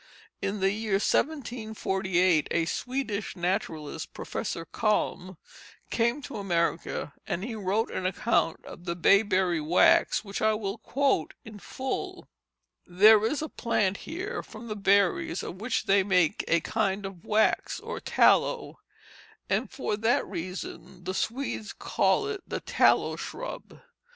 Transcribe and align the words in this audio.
In 0.41 0.61
the 0.61 0.71
year 0.71 0.93
1748 0.93 2.47
a 2.49 2.65
Swedish 2.65 3.35
naturalist, 3.35 4.15
Professor 4.15 4.65
Kalm, 4.65 5.37
came 5.91 6.23
to 6.23 6.37
America, 6.37 7.13
and 7.27 7.43
he 7.43 7.53
wrote 7.53 7.91
an 7.91 8.07
account 8.07 8.65
of 8.65 8.85
the 8.85 8.95
bayberry 8.95 9.61
wax 9.61 10.25
which 10.25 10.41
I 10.41 10.55
will 10.55 10.79
quote 10.79 11.35
in 11.45 11.59
full: 11.59 12.27
"There 12.87 13.23
is 13.23 13.43
a 13.43 13.47
plant 13.47 13.97
here 13.97 14.41
from 14.41 14.67
the 14.69 14.75
berries 14.75 15.43
of 15.43 15.61
which 15.61 15.83
they 15.83 16.01
make 16.01 16.43
a 16.47 16.61
kind 16.61 17.05
of 17.05 17.23
wax 17.23 17.79
or 17.79 17.99
tallow, 17.99 18.79
and 19.51 19.69
for 19.69 19.95
that 19.97 20.25
reason 20.25 21.03
the 21.03 21.13
Swedes 21.13 21.73
call 21.73 22.25
it 22.25 22.41
the 22.47 22.59
tallow 22.61 23.17
shrub. 23.17 23.79